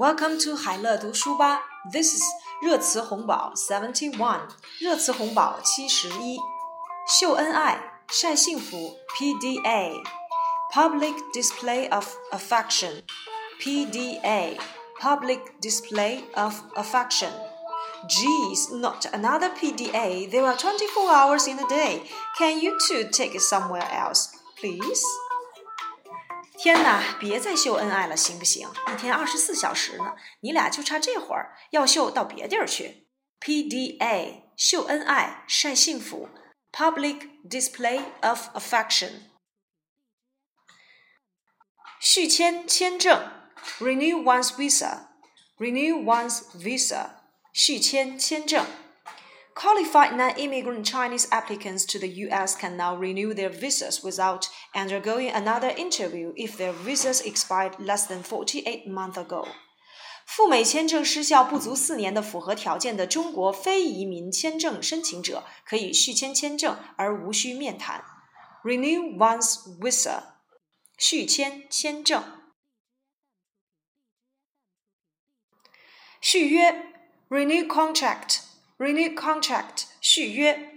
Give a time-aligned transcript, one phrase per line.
[0.00, 1.62] Welcome to 海乐读书吧。
[1.90, 2.22] This is
[2.62, 4.48] 热词红宝 seventy one，
[4.80, 6.38] 热词红宝七十一。
[7.08, 13.02] 秀恩爱，晒幸福 PDA，Public Display of Affection
[13.60, 20.28] PDA，Public Display of Affection。Geez, not another PDA.
[20.30, 22.02] There are 24 hours in a day.
[22.36, 24.28] Can you two take it somewhere else,
[24.60, 25.02] please?
[26.60, 28.68] 天哪，别再秀恩爱了，行不行？
[28.92, 33.06] 一天二十四小时呢，你俩就差这会儿，要秀到别地儿去。
[33.40, 36.28] PDA 秀恩爱，晒幸福，
[36.72, 39.10] Public Display of Affection。
[42.00, 43.30] 续签签证，
[43.78, 47.10] Renew one's visa，Renew one's visa，
[47.52, 48.64] 续签签证。
[49.54, 52.54] Qualified non-immigrant Chinese applicants to the U.S.
[52.54, 58.22] can now renew their visas without undergoing another interview if their visas expired less than
[58.22, 59.46] 48 months ago.
[60.26, 68.04] 赴美签证失效不足四年的符合条件的中国非移民签证申请者可以续签签证而无需面谈。
[68.64, 70.22] Renew one's visa，
[70.98, 72.24] 续签签证。
[76.20, 76.92] 续约，
[77.28, 80.72] renew contract。renew contract 续约。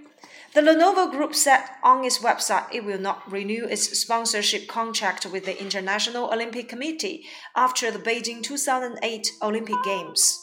[0.54, 5.46] The Lenovo Group said on its website it will not renew its sponsorship contract with
[5.46, 10.38] the International Olympic Committee after the Beijing 2008 Olympic Games.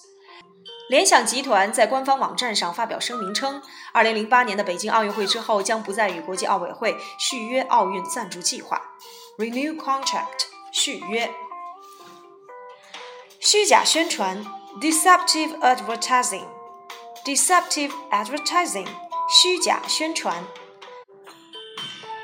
[0.89, 3.61] 联想集团在官方网站上发表声明称，
[3.95, 8.81] 2008年的北京奥运会之后将不再与国际奥委会续约奥运赞助计划。
[9.39, 11.29] Renew contract 续约。
[13.41, 14.45] 虚假宣传
[14.81, 18.87] （deceptive advertising）。deceptive advertising,
[19.31, 20.45] 虚假宣传.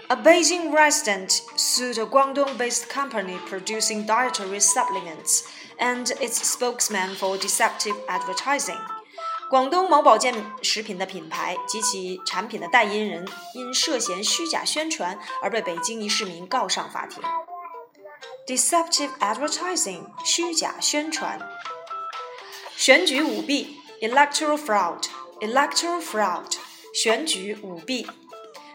[0.08, 5.44] A Beijing resident sued a Guangdong-based company producing dietary supplements
[5.78, 8.78] and its spokesman for deceptive advertising.
[9.48, 17.22] 广东某保健食品的品牌及其产品的代言人因涉嫌虚假宣传而被北京一市民告上法庭。
[18.46, 21.38] Deceptive advertising，虚假宣传。
[22.76, 25.04] 选举舞弊 electoral fraud,
[25.40, 26.56] electoral fraud,
[26.97, 28.07] 选举舞弊。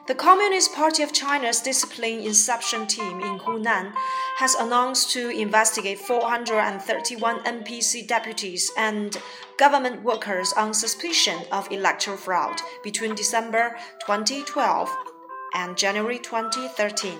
[0.06, 3.93] The Communist Party of China's discipline inspection team in Hunan
[4.38, 9.16] has announced to investigate 431 NPC deputies and
[9.59, 14.88] government workers on suspicion of electoral fraud between December 2012
[15.55, 17.19] and January 2013.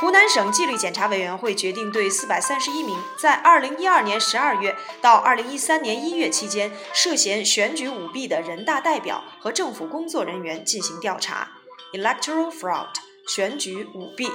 [0.00, 11.50] 湖南省纪律检查委员会决定对四百三十一名在二零一二年十二月到二零一三年一月期间涉嫌选举舞弊的人大代表和政府工作人员进行调查。
[11.92, 12.94] Electoral fraud，
[13.28, 14.30] 选举舞弊。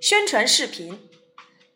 [0.00, 1.10] 宣传视频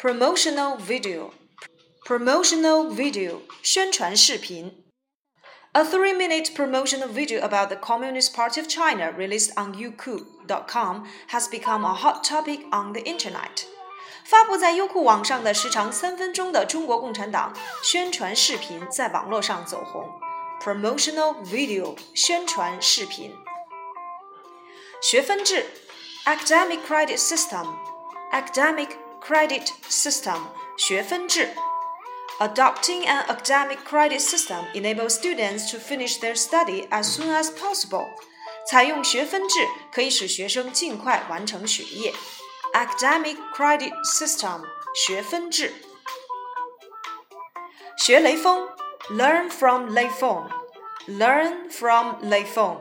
[0.00, 4.82] ，promotional video，promotional video，宣传视频。
[5.73, 11.93] A three-minute promotional video about the Communist Party of China released on Youku.com has become a
[11.93, 13.65] hot topic on the internet.
[14.25, 20.09] 发布在优酷网上的时长三分钟的中国共产党宣传视频在网络上走红。
[20.59, 23.35] Promotional video 宣传视频。
[25.01, 25.65] 学分制
[26.25, 27.67] Academic Credit System
[28.31, 28.89] Academic
[29.21, 30.39] Credit System
[30.77, 31.49] 学分制。
[32.39, 38.07] Adopting an academic credit system enables students to finish their study as soon as possible.
[38.65, 42.13] 采用学分制可以使学生尽快完成学业。
[42.73, 44.63] Academic credit system
[44.95, 45.73] 学分制。
[47.97, 48.69] 学雷锋，
[49.09, 50.49] learn from 雷锋，
[51.07, 52.79] learn from 雷锋。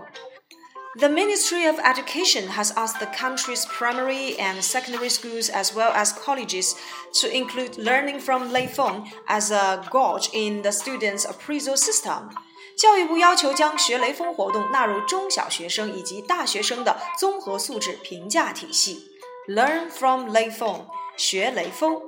[0.96, 6.12] the Ministry of Education has asked the country's primary and secondary schools as well as
[6.12, 6.74] colleges
[7.20, 12.30] to include learning from Lei Feng as a gauge in the students' appraisal system.
[12.76, 19.10] 教育部要求将学雷锋活动纳入中小学生以及大学生的综合素质评价体系。
[19.48, 20.86] Learn from 雷锋，
[21.16, 22.00] 学雷锋。